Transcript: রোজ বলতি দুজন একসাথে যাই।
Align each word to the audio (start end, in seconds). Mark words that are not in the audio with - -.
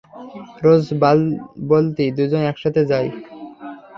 রোজ 0.63 0.85
বলতি 1.69 2.05
দুজন 2.17 2.41
একসাথে 2.43 2.81
যাই। 2.91 3.07